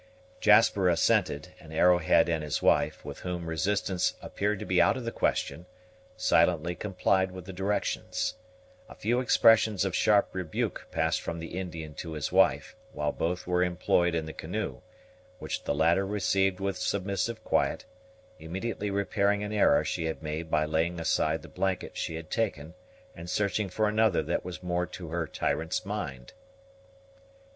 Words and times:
Jasper 0.39 0.89
assented, 0.89 1.49
and 1.59 1.71
Arrowhead 1.71 2.27
and 2.27 2.43
his 2.43 2.59
wife, 2.59 3.05
with 3.05 3.19
whom 3.19 3.45
resistance 3.45 4.15
appeared 4.19 4.57
to 4.57 4.65
be 4.65 4.81
out 4.81 4.97
of 4.97 5.05
the 5.05 5.11
question, 5.11 5.67
silently 6.17 6.73
complied 6.73 7.29
with 7.29 7.45
the 7.45 7.53
directions. 7.53 8.33
A 8.89 8.95
few 8.95 9.19
expressions 9.19 9.85
of 9.85 9.95
sharp 9.95 10.29
rebuke 10.33 10.87
passed 10.89 11.21
from 11.21 11.37
the 11.37 11.55
Indian 11.55 11.93
to 11.93 12.13
his 12.13 12.31
wife, 12.31 12.75
while 12.93 13.11
both 13.11 13.45
were 13.45 13.63
employed 13.63 14.15
in 14.15 14.25
the 14.25 14.33
canoe, 14.33 14.81
which 15.37 15.65
the 15.65 15.75
latter 15.75 16.03
received 16.03 16.59
with 16.59 16.79
submissive 16.79 17.43
quiet, 17.43 17.85
immediately 18.39 18.89
repairing 18.89 19.43
an 19.43 19.53
error 19.53 19.85
she 19.85 20.05
had 20.05 20.23
made 20.23 20.49
by 20.49 20.65
laying 20.65 20.99
aside 20.99 21.43
the 21.43 21.47
blanket 21.47 21.95
she 21.95 22.15
had 22.15 22.31
taken 22.31 22.73
and 23.15 23.29
searching 23.29 23.69
for 23.69 23.87
another 23.87 24.23
that 24.23 24.43
was 24.43 24.63
more 24.63 24.87
to 24.87 25.09
her 25.09 25.27
tyrant's 25.27 25.85
mind. 25.85 26.33